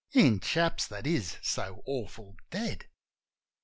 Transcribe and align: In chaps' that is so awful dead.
In 0.13 0.39
chaps' 0.39 0.87
that 0.87 1.05
is 1.05 1.37
so 1.43 1.83
awful 1.85 2.35
dead. 2.49 2.87